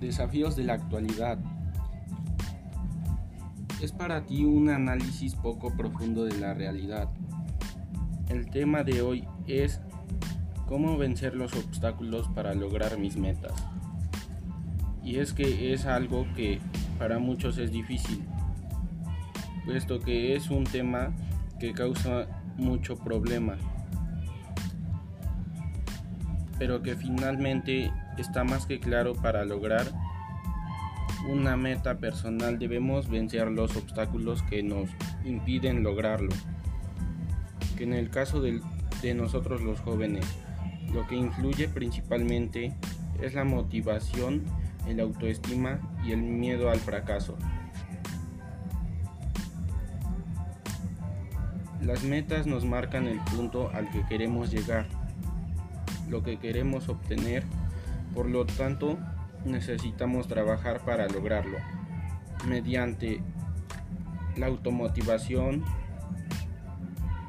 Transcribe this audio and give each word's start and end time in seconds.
Desafíos 0.00 0.56
de 0.56 0.64
la 0.64 0.74
actualidad. 0.74 1.38
Es 3.80 3.92
para 3.92 4.26
ti 4.26 4.44
un 4.44 4.68
análisis 4.68 5.34
poco 5.34 5.74
profundo 5.74 6.24
de 6.24 6.38
la 6.38 6.54
realidad. 6.54 7.08
El 8.28 8.50
tema 8.50 8.82
de 8.82 9.02
hoy 9.02 9.24
es 9.46 9.80
cómo 10.66 10.98
vencer 10.98 11.34
los 11.34 11.54
obstáculos 11.54 12.28
para 12.28 12.54
lograr 12.54 12.98
mis 12.98 13.16
metas. 13.16 13.52
Y 15.02 15.16
es 15.16 15.32
que 15.32 15.72
es 15.72 15.86
algo 15.86 16.26
que 16.34 16.60
para 16.98 17.18
muchos 17.18 17.58
es 17.58 17.70
difícil, 17.70 18.24
puesto 19.64 20.00
que 20.00 20.34
es 20.34 20.50
un 20.50 20.64
tema 20.64 21.12
que 21.60 21.72
causa 21.72 22.26
mucho 22.56 22.96
problema, 22.96 23.56
pero 26.58 26.82
que 26.82 26.96
finalmente 26.96 27.92
está 28.18 28.44
más 28.44 28.66
que 28.66 28.80
claro 28.80 29.14
para 29.14 29.44
lograr 29.44 29.92
una 31.26 31.56
meta 31.56 31.98
personal 31.98 32.58
debemos 32.58 33.08
vencer 33.08 33.48
los 33.48 33.76
obstáculos 33.76 34.42
que 34.44 34.62
nos 34.62 34.88
impiden 35.24 35.82
lograrlo. 35.82 36.30
Que 37.76 37.84
en 37.84 37.92
el 37.92 38.10
caso 38.10 38.40
de, 38.40 38.60
de 39.02 39.14
nosotros 39.14 39.60
los 39.60 39.80
jóvenes, 39.80 40.24
lo 40.92 41.06
que 41.06 41.16
influye 41.16 41.68
principalmente 41.68 42.74
es 43.20 43.34
la 43.34 43.44
motivación, 43.44 44.44
el 44.86 45.00
autoestima 45.00 45.80
y 46.04 46.12
el 46.12 46.22
miedo 46.22 46.70
al 46.70 46.78
fracaso. 46.78 47.36
Las 51.82 52.04
metas 52.04 52.46
nos 52.46 52.64
marcan 52.64 53.06
el 53.06 53.18
punto 53.20 53.70
al 53.74 53.90
que 53.90 54.04
queremos 54.06 54.50
llegar, 54.50 54.86
lo 56.08 56.22
que 56.22 56.38
queremos 56.38 56.88
obtener 56.88 57.44
por 58.14 58.28
lo 58.28 58.46
tanto, 58.46 58.98
necesitamos 59.44 60.26
trabajar 60.28 60.80
para 60.84 61.08
lograrlo 61.08 61.58
mediante 62.46 63.22
la 64.36 64.46
automotivación, 64.46 65.64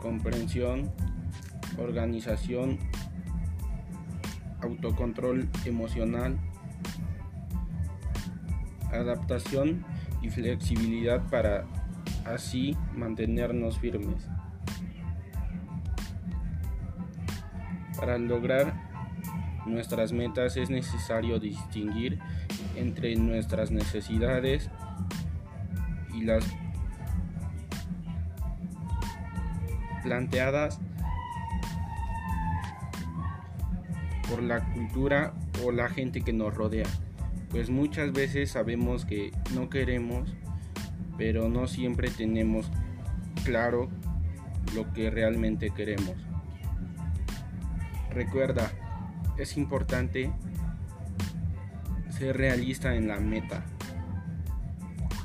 comprensión, 0.02 0.92
organización, 1.78 2.80
autocontrol 4.62 5.50
emocional, 5.66 6.38
adaptación 8.92 9.86
y 10.22 10.30
flexibilidad 10.30 11.22
para 11.30 11.66
así 12.26 12.76
mantenernos 12.96 13.80
firmes. 13.80 14.28
Para 17.98 18.18
lograr 18.18 18.87
nuestras 19.68 20.12
metas 20.12 20.58
es 20.58 20.70
necesario 20.70 21.40
distinguir 21.40 22.20
entre 22.76 23.16
nuestras 23.16 23.72
necesidades 23.72 24.70
y 26.14 26.24
las 26.24 26.44
planteadas 30.04 30.80
por 34.30 34.42
la 34.42 34.64
cultura 34.74 35.34
o 35.64 35.72
la 35.72 35.90
gente 35.90 36.22
que 36.22 36.34
nos 36.34 36.54
rodea. 36.54 36.88
Pues 37.50 37.70
muchas 37.70 38.12
veces 38.12 38.52
sabemos 38.52 39.06
que 39.06 39.32
no 39.54 39.70
queremos, 39.70 40.30
pero 41.18 41.50
no 41.50 41.68
siempre 41.68 42.10
tenemos 42.10 42.70
claro 43.44 43.90
lo 44.76 44.92
que 44.94 45.10
realmente 45.10 45.72
queremos. 45.72 46.16
Recuerda, 48.12 48.72
es 49.38 49.58
importante 49.58 50.32
ser 52.10 52.38
realista 52.38 52.96
en 52.96 53.08
la 53.08 53.20
meta. 53.20 53.64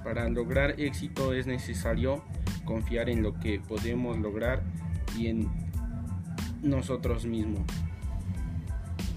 Para 0.05 0.29
lograr 0.29 0.81
éxito 0.81 1.33
es 1.33 1.47
necesario 1.47 2.23
confiar 2.65 3.09
en 3.09 3.23
lo 3.23 3.39
que 3.39 3.61
podemos 3.61 4.19
lograr 4.19 4.63
y 5.17 5.29
en 5.29 5.49
nosotros 6.63 7.25
mismos. 7.25 7.63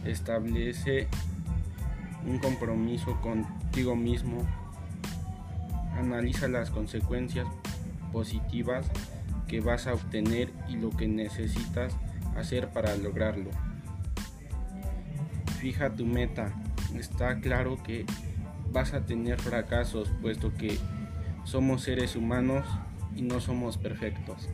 Establece 0.05 1.07
un 2.25 2.39
compromiso 2.39 3.19
contigo 3.21 3.95
mismo. 3.95 4.45
Analiza 5.97 6.47
las 6.47 6.69
consecuencias 6.69 7.47
positivas 8.11 8.85
que 9.47 9.59
vas 9.59 9.87
a 9.87 9.93
obtener 9.93 10.51
y 10.69 10.77
lo 10.77 10.89
que 10.91 11.07
necesitas 11.07 11.95
hacer 12.35 12.69
para 12.69 12.95
lograrlo 12.95 13.49
fija 15.65 15.89
tu 15.89 16.05
meta. 16.05 16.51
Está 16.95 17.41
claro 17.41 17.81
que 17.81 18.05
vas 18.71 18.93
a 18.93 19.03
tener 19.03 19.41
fracasos, 19.41 20.11
puesto 20.21 20.53
que 20.53 20.77
somos 21.43 21.81
seres 21.81 22.15
humanos 22.15 22.67
y 23.15 23.23
no 23.23 23.39
somos 23.41 23.75
perfectos. 23.75 24.47